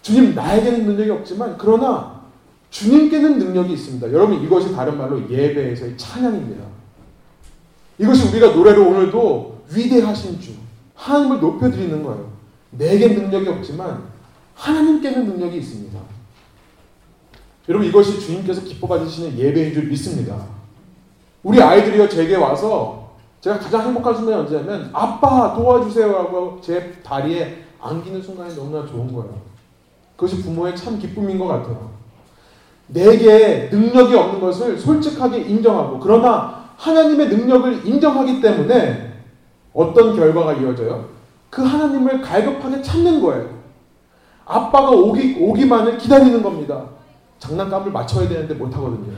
[0.07, 2.21] 주님, 나에게는 능력이 없지만, 그러나
[2.69, 4.09] 주님께는 능력이 있습니다.
[4.13, 6.63] 여러분, 이것이 다른 말로 예배에서의 찬양입니다.
[7.97, 10.51] 이것이 우리가 노래로 오늘도 위대하신 주,
[10.95, 12.31] 하나님을 높여드리는 거예요.
[12.71, 14.03] 내게 능력이 없지만,
[14.55, 15.99] 하나님께는 능력이 있습니다.
[17.67, 20.37] 여러분, 이것이 주님께서 기뻐 받으시는 예배인 줄 믿습니다.
[21.43, 28.21] 우리 아이들이요, 제게 와서 제가 가장 행복한 순간이 언제냐면, 아빠 도와주세요 하고 제 다리에 안기는
[28.21, 29.56] 순간이 너무나 좋은 거예요.
[30.17, 31.91] 그것이 부모의 참 기쁨인 것 같아요.
[32.87, 39.13] 내게 능력이 없는 것을 솔직하게 인정하고, 그러나 하나님의 능력을 인정하기 때문에
[39.73, 41.05] 어떤 결과가 이어져요?
[41.49, 43.57] 그 하나님을 갈급하게 찾는 거예요.
[44.45, 46.83] 아빠가 오기, 오기만을 기다리는 겁니다.
[47.39, 49.15] 장난감을 맞춰야 되는데 못하거든요.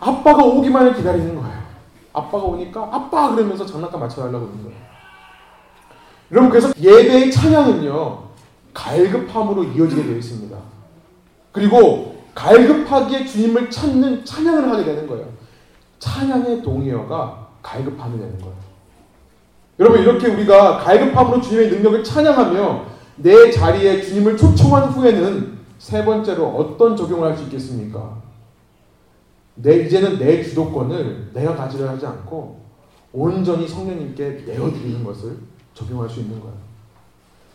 [0.00, 1.58] 아빠가 오기만을 기다리는 거예요.
[2.12, 4.78] 아빠가 오니까 아빠 그러면서 장난감 맞춰달라고 그러는 거예요.
[6.30, 8.27] 여러분 그래서 예배의 찬양은요
[8.78, 10.56] 갈급함으로 이어지게 되어 있습니다.
[11.50, 15.26] 그리고 갈급하게 주님을 찾는 찬양을 하게 되는 거예요.
[15.98, 18.54] 찬양의 동의어가 갈급함이 되는 거예요.
[19.80, 22.84] 여러분 이렇게 우리가 갈급함으로 주님의 능력을 찬양하며
[23.16, 28.18] 내 자리에 주님을 초청한 후에는 세 번째로 어떤 적용을 할 수 있겠습니까?
[29.56, 32.60] 내 이제는 내 주도권을 내가 가지려 하지 않고
[33.12, 35.36] 온전히 성령님께 내어드리는 것을
[35.74, 36.67] 적용할 수 있는 거예요.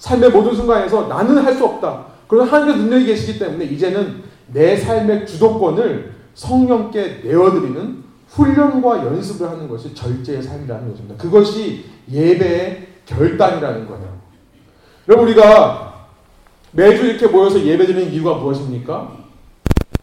[0.04, 2.06] 삶의 모든 순간에서 나는 할 수 없다.
[2.28, 9.96] 그러나 하나님의 능력이 계시기 때문에 이제는 내 삶의 주도권을 성령께 내어드리는 훈련과 연습을 하는 것이
[9.96, 11.16] 절제의 삶이라는 것입니다.
[11.16, 14.18] 그것이 예배의 결단이라는 거예요.
[15.08, 16.08] 여러분 우리가
[16.72, 19.24] 매주 이렇게 모여서 예배드리는 이유가 무엇입니까?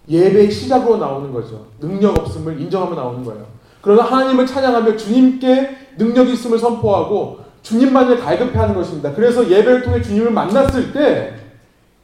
[0.08, 1.66] 예배의 시작으로 나오는 거죠.
[1.78, 3.44] 능력 없음을 인정하며 나오는 거예요.
[3.82, 9.12] 그러나 하나님을 찬양하며 주님께 능력이 있음을 선포하고 주님만을 갈급해하는 것입니다.
[9.14, 11.34] 그래서 예배를 통해 주님을 만났을 때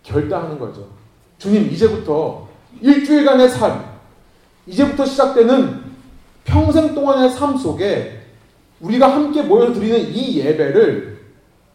[0.03, 0.89] 결단하는 거죠.
[1.39, 2.49] 주님 이제부터
[2.81, 3.85] 일주일간의 삶,
[4.67, 5.81] 이제부터 시작되는
[6.45, 8.23] 평생 동안의 삶 속에
[8.81, 11.17] 우리가 함께 모여 드리는 이 예배를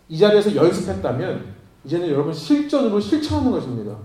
[0.10, 1.46] 이 자리에서 연습했다면
[1.86, 3.96] 이제는 여러분 실전으로 실천하는 것입니다.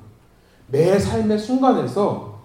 [0.69, 2.41] 매 삶의 순간에서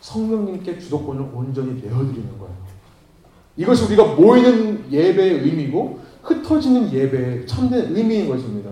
[0.00, 2.56] 성령님께 주도권을 온전히 내어드리는 거예요.
[3.56, 8.70] 이것이 우리가 모이는 예배의 의미고 흩어지는 예배의 참된 의미인 것입니다.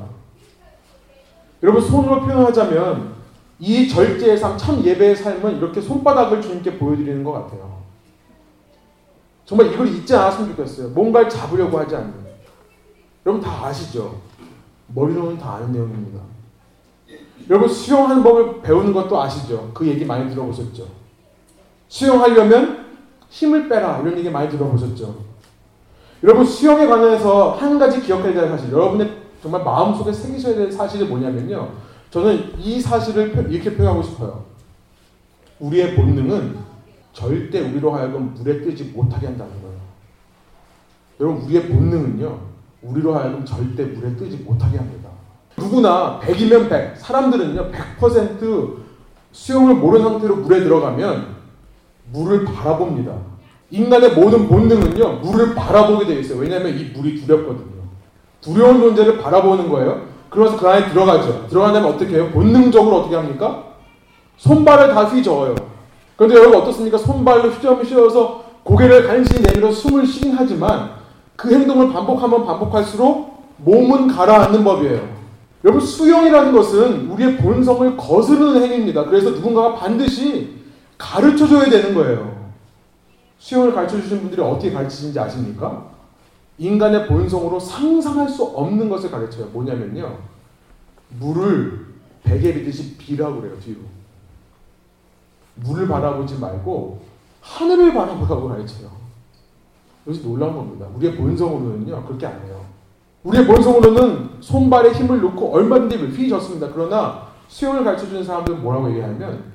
[1.62, 3.14] 여러분 손으로 표현하자면
[3.60, 7.82] 이 절제의 삶, 참 예배의 삶은 이렇게 손바닥을 주님께 보여드리는 것 같아요.
[9.44, 10.88] 정말 이걸 잊지 않았으면 좋겠어요.
[10.90, 12.12] 뭔가를 잡으려고 하지 않는.
[13.24, 14.20] 여러분 다 아시죠?
[14.88, 16.20] 머리로는 다 아는 내용입니다.
[17.48, 19.70] 여러분 수영하는 법을 배우는 것도 아시죠?
[19.74, 20.86] 그 얘기 많이 들어보셨죠?
[21.88, 22.86] 수영하려면
[23.28, 25.33] 힘을 빼라 이런 얘기 많이 들어보셨죠?
[26.22, 28.72] 여러분 수영에 관해서 한 가지 기억해야 될 사실.
[28.72, 31.70] 여러분의 정말 마음속에 새기셔야 될 사실이 뭐냐면요.
[32.10, 34.44] 저는 이 사실을 이렇게 표현하고 싶어요.
[35.60, 36.56] 우리의 본능은
[37.12, 39.76] 절대 우리로 하여금 물에 뜨지 못하게 한다는 거예요.
[41.20, 42.38] 여러분 우리의 본능은요.
[42.82, 45.10] 우리로 하여금 절대 물에 뜨지 못하게 합니다.
[45.56, 46.96] 누구나 100이면 100.
[46.98, 48.76] 사람들은요, 100%
[49.32, 51.34] 수영을 모르는 상태로 물에 들어가면
[52.12, 53.33] 물을 바라봅니다.
[53.70, 56.38] 인간의 모든 본능은요, 물을 바라보게 되어 있어요.
[56.38, 57.84] 왜냐하면 이 물이 두렵거든요.
[58.40, 60.02] 두려운 존재를 바라보는 거예요.
[60.28, 61.46] 그래서 그 안에 들어가죠.
[61.48, 62.30] 들어가면 어떻게 해요?
[62.32, 63.64] 본능적으로 어떻게 합니까?
[64.36, 65.54] 손발을 다 휘저어요.
[66.16, 66.98] 그런데 여러분 어떻습니까?
[66.98, 70.90] 손발로 휘저으면서 고개를 간신히 내밀어 숨을 쉬긴 하지만
[71.36, 75.14] 그 행동을 반복하면 반복할수록 몸은 가라앉는 법이에요.
[75.64, 79.04] 여러분 수영이라는 것은 우리의 본성을 거스르는 행위입니다.
[79.04, 80.56] 그래서 누군가가 반드시
[80.98, 82.43] 가르쳐 줘야 되는 거예요.
[83.44, 85.90] 수영을 가르쳐 주신 분들이 어떻게 가르치는지 아십니까?
[86.56, 89.48] 인간의 본성으로 상상할 수 없는 것을 가르쳐요.
[89.48, 90.18] 뭐냐면요.
[91.20, 91.88] 물을
[92.22, 93.60] 베개 비듯이 비라고 그래요.
[93.60, 93.80] 뒤로.
[95.56, 97.02] 물을 바라보지 말고
[97.42, 98.90] 하늘을 바라보라고 가르쳐요.
[100.06, 100.86] 이것이 놀라운 겁니다.
[100.94, 102.02] 우리의 본성으로는요.
[102.06, 102.64] 그렇게 안 해요.
[103.24, 106.70] 우리의 본성으로는 손발에 힘을 놓고 얼마든지 휘졌습니다.
[106.72, 109.52] 그러나 수영을 가르쳐 주는 사람들은 뭐라고 얘기하면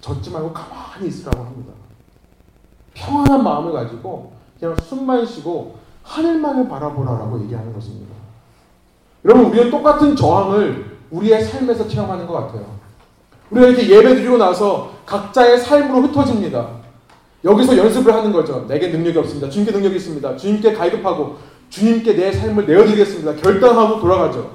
[0.00, 1.74] 젖지 말고 가만히 있으라고 합니다.
[2.96, 8.14] 평안한 마음을 가지고 그냥 숨만 쉬고 하늘만을 바라보라라고 얘기하는 것입니다.
[9.24, 12.64] 여러분 우리는 똑같은 저항을 우리의 삶에서 체험하는 것 같아요.
[13.50, 16.68] 우리가 이렇게 예배 드리고 나서 각자의 삶으로 흩어집니다.
[17.44, 18.64] 여기서 연습을 하는 거죠.
[18.66, 19.48] 내게 능력이 없습니다.
[19.48, 20.36] 주님께 능력이 있습니다.
[20.36, 21.36] 주님께 갈급하고
[21.68, 23.36] 주님께 내 삶을 내어드리겠습니다.
[23.36, 24.50] 결단하고 돌아가죠.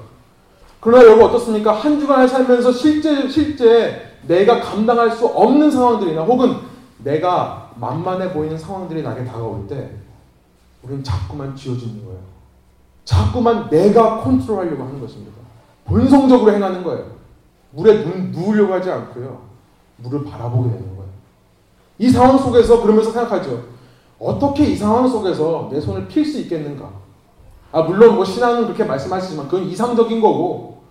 [0.80, 1.74] 그러나 여러분 어떻습니까?
[1.74, 6.56] 한 주간을 살면서 실제 실제 내가 감당할 수 없는 상황들이나 혹은
[7.04, 9.92] 내가 만만해 보이는 상황들이 나게 다가올 때
[10.84, 12.20] 우리는 자꾸만 쥐어지는 거예요.
[13.06, 15.34] 자꾸만 내가 컨트롤하려고 하는 것입니다.
[15.86, 17.06] 본성적으로 행하는 거예요.
[17.72, 19.42] 물에 눈 누우려고 하지 않고요.
[19.98, 21.12] 물을 바라보게 되는 거예요.
[21.98, 23.64] 이 상황 속에서 그러면서 생각하죠.
[24.20, 26.90] 어떻게 이 상황 속에서 내 손을 필 수 있겠는가?
[27.72, 30.82] 아, 물론 뭐 신앙은 그렇게 말씀하시지만 그건 이상적인 거고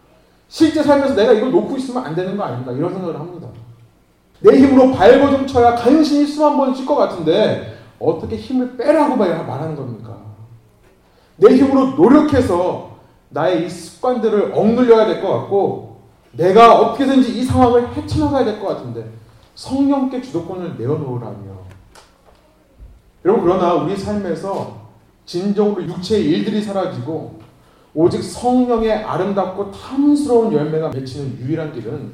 [0.48, 2.72] 실제 삶에서 내가 이걸 놓고 있으면 안 되는 거 아닌가?
[2.72, 3.48] 이런 생각을 합니다.
[4.40, 9.76] 내 힘으로 발버 좀 쳐야 간신히 숨한 번 쉴 것 같은데 어떻게 힘을 빼라고 말하는
[9.76, 10.16] 겁니까?
[11.36, 12.90] 내 힘으로 노력해서
[13.30, 16.00] 나의 이 습관들을 억눌려야 될 것 같고
[16.32, 19.06] 내가 어떻게든지 이 상황을 헤쳐나가야 될 것 같은데
[19.54, 21.60] 성령께 주도권을 내어놓으라며
[23.24, 24.80] 여러분 그러나 우리 삶에서
[25.26, 27.38] 진정으로 육체의 일들이 사라지고
[27.94, 32.12] 오직 성령의 아름답고 탐스러운 열매가 맺히는 유일한 길은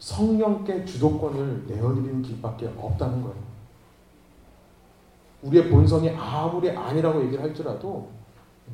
[0.00, 3.50] 성령께 주도권을 내어드리는 길밖에 없다는 거예요.
[5.42, 8.08] 우리의 본성이 아무리 아니라고 얘기를 할지라도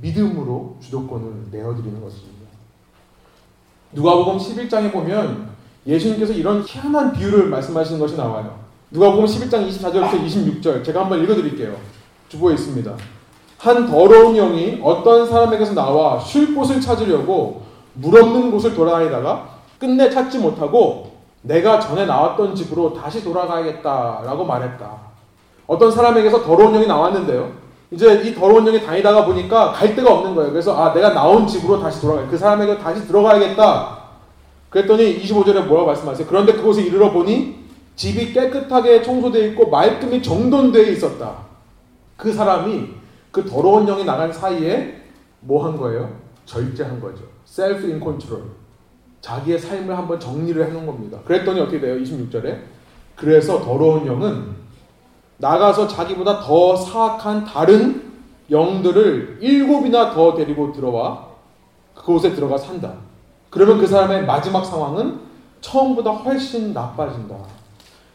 [0.00, 2.46] 믿음으로 주도권을 내어드리는 것입니다.
[3.92, 5.50] 누가복음 11장에 보면
[5.86, 8.58] 예수님께서 이런 희한한 비유를 말씀하시는 것이 나와요.
[8.90, 11.76] 누가복음 11장 24절부터 26절 제가 한번 읽어드릴게요.
[12.28, 12.96] 주보에 있습니다.
[13.58, 17.62] 한 더러운 영이 어떤 사람에게서 나와 쉴 곳을 찾으려고
[17.94, 21.15] 물 없는 곳을 돌아다니다가 끝내 찾지 못하고
[21.46, 24.90] 내가 전에 나왔던 집으로 다시 돌아가야겠다라고 말했다.
[25.66, 27.50] 어떤 사람에게서 더러운 영이 나왔는데요.
[27.92, 30.50] 이제 이 더러운 영이 다니다가 보니까 갈 데가 없는 거예요.
[30.50, 32.26] 그래서 아 내가 나온 집으로 다시 돌아가.
[32.28, 33.96] 그 사람에게 다시 들어가야겠다.
[34.70, 36.26] 그랬더니 25절에 뭐라고 말씀하세요?
[36.26, 41.32] 그런데 그곳에 이르러 보니 집이 깨끗하게 청소되어 있고 말끔히 정돈되어 있었다.
[42.16, 42.88] 그 사람이
[43.30, 45.02] 그 더러운 영이 나간 사이에
[45.40, 46.11] 뭐 한 거예요?
[46.44, 47.22] 절제한 거죠.
[47.44, 48.42] Self in control.
[49.26, 51.18] 자기의 삶을 한번 정리를 해 놓은 겁니다.
[51.24, 51.96] 그랬더니 어떻게 돼요?
[51.96, 52.60] 26절에.
[53.16, 54.54] 그래서 더러운 영은
[55.38, 58.12] 나가서 자기보다 더 사악한 다른
[58.48, 61.26] 영들을 일곱이나 더 데리고 들어와
[61.92, 62.92] 그곳에 들어가 산다.
[63.50, 65.18] 그러면 그 사람의 마지막 상황은
[65.60, 67.34] 처음보다 훨씬 나빠진다.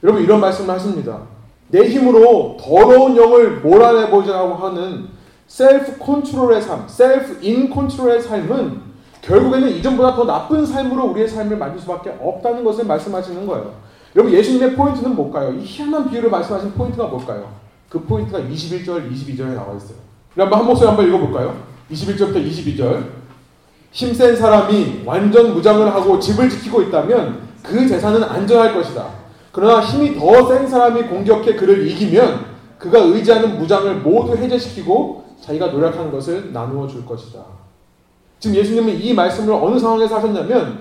[0.04, 1.24] 여러분 이런 말씀을 하십니다.
[1.68, 5.10] 내 힘으로 더러운 영을 몰아내보자고 하는
[5.46, 8.91] self control의 삶, self in control의 삶은
[9.22, 13.74] 결국에는 이전보다 더 나쁜 삶으로 우리의 삶을 만들 수밖에 없다는 것을 말씀하시는 거예요.
[14.16, 15.54] 여러분 예수님의 포인트는 뭘까요?
[15.54, 17.52] 이 희한한 비유를 말씀하신 포인트가 뭘까요?
[17.88, 19.98] 그 포인트가 21절, 22절에 나와 있어요.
[20.36, 21.56] 한번 한 목소리 한번 읽어볼까요?
[21.92, 23.04] 21절부터 22절.
[23.92, 29.06] 힘센 사람이 완전 무장을 하고 집을 지키고 있다면 그 재산은 안전할 것이다.
[29.52, 32.46] 그러나 힘이 더 센 사람이 공격해 그를 이기면
[32.78, 37.61] 그가 의지하는 무장을 모두 해제시키고 자기가 노략한 것을 나누어 줄 것이다.
[38.42, 40.80] 지금 예수님은 이 말씀을 어느 상황에서 하셨냐면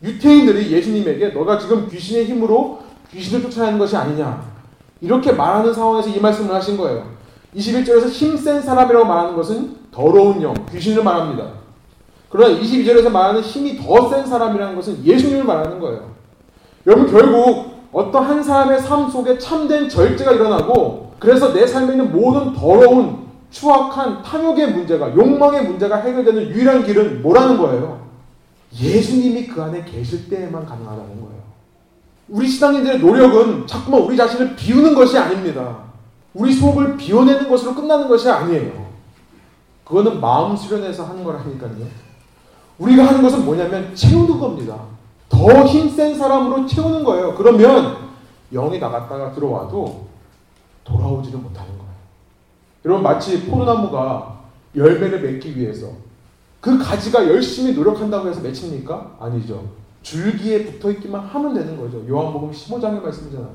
[0.00, 2.78] 유태인들이 예수님에게 너가 지금 귀신의 힘으로
[3.10, 4.48] 귀신을 쫓아내는 것이 아니냐.
[5.00, 7.04] 이렇게 말하는 상황에서 이 말씀을 하신 거예요.
[7.56, 11.48] 21절에서 힘센 사람이라고 말하는 것은 더러운 영, 귀신을 말합니다.
[12.28, 16.12] 그러나 22절에서 말하는 힘이 더 센 사람이라는 것은 예수님을 말하는 거예요.
[16.86, 22.52] 여러분, 결국 어떤 한 사람의 삶 속에 참된 절제가 일어나고 그래서 내 삶에 있는 모든
[22.54, 23.19] 더러운
[23.50, 28.08] 추악한 탐욕의 문제가 욕망의 문제가 해결되는 유일한 길은 뭐라는 거예요?
[28.72, 31.40] 예수님이 그 안에 계실 때에만 가능하다는 거예요.
[32.28, 35.78] 우리 신앙인들의 노력은 자꾸만 우리 자신을 비우는 것이 아닙니다.
[36.32, 38.88] 우리 속을 비워내는 것으로 끝나는 것이 아니에요.
[39.84, 41.88] 그거는 마음 수련해서 하는 거라니까요.
[42.78, 44.76] 우리가 하는 것은 뭐냐면 채우는 겁니다.
[45.28, 47.34] 더 힘센 사람으로 채우는 거예요.
[47.34, 47.96] 그러면
[48.52, 50.06] 영이 나갔다가 들어와도
[50.84, 51.79] 돌아오지를 못하는 거예요.
[52.84, 54.40] 여러분 마치 포도나무가
[54.74, 55.92] 열매를 맺기 위해서
[56.60, 59.16] 그 가지가 열심히 노력한다고 해서 맺힙니까?
[59.20, 59.70] 아니죠.
[60.02, 62.04] 줄기에 붙어 있기만 하면 되는 거죠.
[62.08, 63.50] 요한복음 15장의 말씀이잖아요.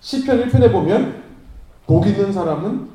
[0.00, 1.22] 시편 1편에 보면
[1.86, 2.88] 복 있는 사람은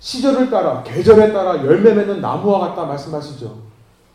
[0.00, 3.58] 시절을 따라 계절에 따라 열매 맺는 나무와 같다 말씀하시죠.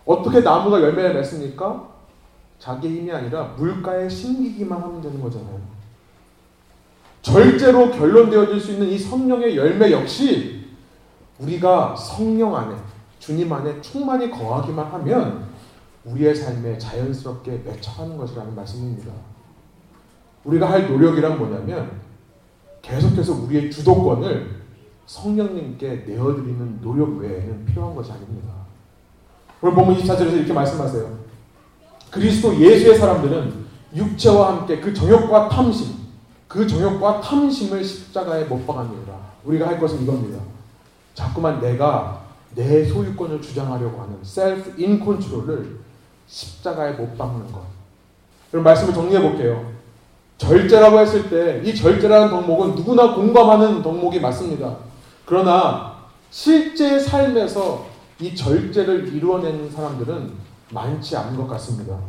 [0.05, 1.87] 어떻게 나무가 열매를 맺습니까?
[2.59, 5.59] 자기 힘이 아니라 물가에 심기기만 하면 되는 거잖아요.
[7.21, 10.58] 절제로 결론되어질 수 있는 이 성령의 열매 역시
[11.39, 12.75] 우리가 성령 안에
[13.19, 15.49] 주님 안에 충만히 거하기만 하면
[16.05, 19.11] 우리의 삶에 자연스럽게 맺혀가는 것이라는 말씀입니다.
[20.43, 21.91] 우리가 할 노력이란 뭐냐면
[22.81, 24.59] 계속해서 우리의 주도권을
[25.05, 28.49] 성령님께 내어드리는 노력 외에는 필요한 것이 아닙니다.
[29.61, 31.19] 오늘 본문 24절에서 이렇게 말씀하세요.
[32.09, 33.65] 그리스도 예수의 사람들은
[33.95, 35.95] 육체와 함께 그 정욕과 탐심,
[36.47, 39.19] 그 정욕과 탐심을 십자가에 못 박았느니라.
[39.43, 40.39] 우리가 할 것은 이겁니다.
[41.19, 42.21] 자꾸만 내가
[42.55, 45.77] 내 소유권을 주장하려고 하는 self in control을
[46.27, 47.61] 십자가에 못 박는 것.
[48.49, 49.69] 그럼 말씀을 정리해 볼게요.
[50.37, 54.77] 절제라고 했을 때 이 절제라는 덕목은 누구나 공감하는 덕목이 맞습니다.
[55.25, 55.97] 그러나
[56.31, 57.85] 실제 삶에서
[58.21, 60.31] 이 절제를 이루어내는 사람들은
[60.69, 61.99] 많지 않은 것 같습니다.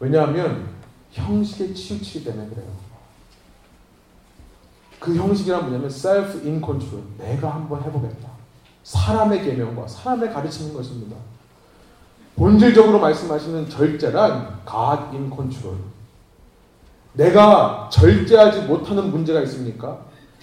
[0.00, 0.66] 왜냐하면
[1.12, 2.66] 형식에 치우치기 때문에 그래요.
[5.02, 7.02] 그 형식이란 뭐냐면 self in control.
[7.18, 8.28] 내가 한번 해보겠다.
[8.84, 11.16] 사람의 계명과 사람의 가르치는 것입니다.
[12.36, 15.76] 본질적으로 말씀하시는 절제란 God in control.
[17.14, 19.98] 내가 절제하지 못하는 문제가 있습니까?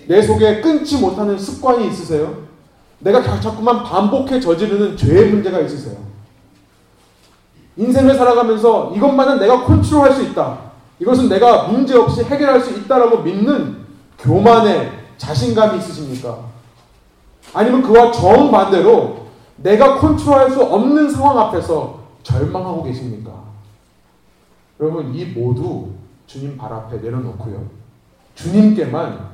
[0.08, 2.50] 내 속에 끊지 못하는 습관이 있으세요?
[3.00, 5.98] 내가 자꾸만 반복해 저지르는 죄의 문제가 있으세요?
[7.78, 10.60] 인생을 살아가면서 이것만은 내가 컨트롤할 수 있다.
[11.00, 13.80] 이것은 내가 문제없이 해결할 수 있다라고 믿는
[14.20, 16.46] 교만의 자신감이 있으십니까?
[17.54, 23.32] 아니면 그와 정반대로 내가 컨트롤할 수 없는 상황 앞에서 절망하고 계십니까?
[24.80, 25.90] 여러분, 이 모두
[26.28, 27.68] 주님 발 앞에 내려놓고요.
[28.36, 29.30] 주님께만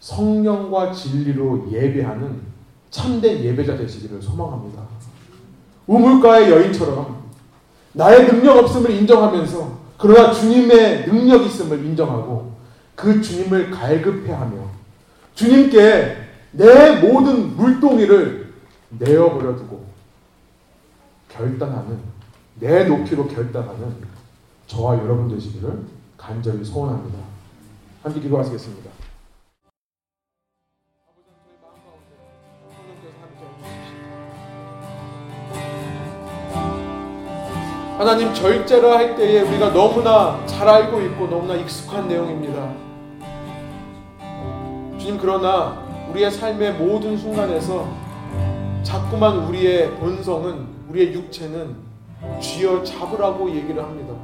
[0.00, 2.42] 성령과 진리로 예배하는
[2.90, 4.82] 참된 예배자 되시기를 소망합니다.
[5.86, 7.24] 우물가의 여인처럼
[7.92, 12.55] 나의 능력 없음을 인정하면서 그러나 주님의 능력 있음을 인정하고
[12.96, 14.56] 그 주님을 갈급해하며
[15.34, 16.16] 주님께
[16.52, 18.54] 내 모든 물동이를
[18.98, 19.84] 내어버려 두고
[21.28, 22.00] 결단하는
[22.58, 23.96] 내놓기로 결단하는
[24.66, 25.84] 저와 여러분 되시기를
[26.16, 27.18] 간절히 소원합니다.
[28.02, 28.90] 함께 기도하시겠습니다.
[37.98, 42.85] 하나님 절제를 할 때에 우리가 너무나 잘 알고 있고 너무나 익숙한 내용입니다.
[45.06, 47.86] 주님 그러나 우리의 삶의 모든 순간에서
[48.82, 51.76] 자꾸만 우리의 본성은 우리의 육체는
[52.40, 54.14] 쥐어 잡으라고 얘기를 합니다.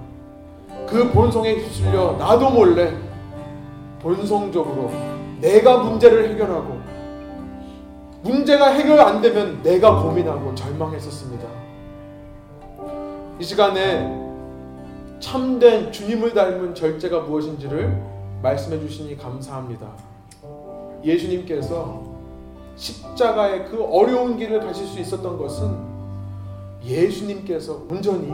[0.89, 2.93] 그 본성에 휩쓸려 나도 몰래
[4.01, 4.91] 본성적으로
[5.41, 6.81] 내가 문제를 해결하고
[8.23, 11.47] 문제가 해결 안 되면 내가 고민하고 절망했었습니다.
[13.39, 14.21] 이 시간에
[15.21, 18.03] 참된 주님을 닮은 절제가 무엇인지를
[18.43, 20.12] 말씀해 주시니 감사합니다.
[21.05, 22.03] 예수님께서
[22.77, 25.77] 십자가의 그 어려운 길을 가실 수 있었던 것은
[26.85, 28.33] 예수님께서 온전히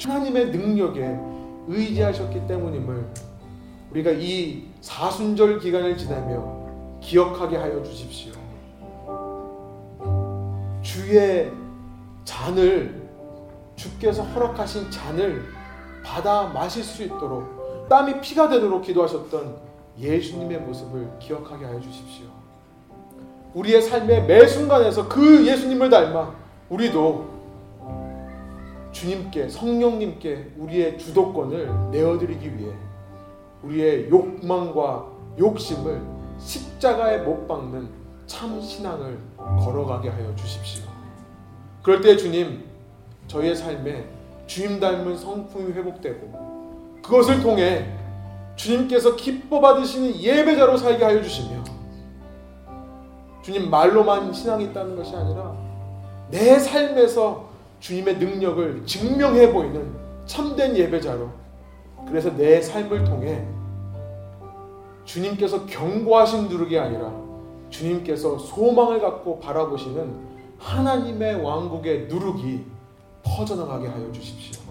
[0.00, 1.16] 하나님의 능력에
[1.68, 3.06] 의지하셨기 때문임을
[3.92, 6.64] 우리가 이 사순절 기간을 지나며
[7.00, 8.32] 기억하게 하여 주십시오.
[10.82, 11.50] 주의
[12.24, 13.08] 잔을
[13.76, 15.44] 주께서 허락하신 잔을
[16.04, 22.26] 받아 마실 수 있도록 땀이 피가 되도록 기도하셨던 예수님의 모습을 기억하게 하여 주십시오.
[23.54, 26.34] 우리의 삶의 매 순간에서 그 예수님을 닮아
[26.68, 27.32] 우리도
[28.90, 32.72] 주님께 성령님께 우리의 주도권을 내어드리기 위해
[33.62, 35.06] 우리의 욕망과
[35.38, 36.00] 욕심을
[36.38, 37.88] 십자가에 못 박는
[38.26, 40.84] 참 신앙을 걸어가게 하여 주십시오.
[41.82, 42.64] 그럴 때 주님
[43.26, 44.08] 저희의 삶에
[44.46, 47.86] 주님 닮은 성품이 회복되고 그것을 통해
[48.56, 51.62] 주님께서 기뻐 받으시는 예배자로 살게 하여 주시며
[53.42, 55.54] 주님 말로만 신앙이 있다는 것이 아니라
[56.30, 57.48] 내 삶에서
[57.80, 59.92] 주님의 능력을 증명해 보이는
[60.26, 61.28] 참된 예배자로
[62.06, 63.46] 그래서 내 삶을 통해
[65.04, 67.12] 주님께서 경고하신 누룩이 아니라
[67.68, 72.60] 주님께서 소망을 갖고 바라보시는 하나님의 왕국의 누룩이
[73.22, 74.62] 퍼져나가게 하여 주십시오.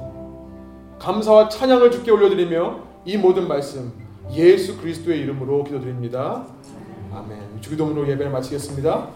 [0.99, 3.91] 감사와 찬양을 주께 올려드리며 이 모든 말씀
[4.31, 6.45] 예수 그리스도의 이름으로 기도드립니다.
[7.13, 7.61] 아멘.
[7.61, 9.09] 주기도문으로 예배를 마치겠습니다.